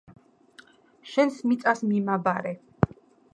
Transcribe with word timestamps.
შენს 1.11 1.37
მიწას 1.51 1.85
მიმაბარე 1.91 2.55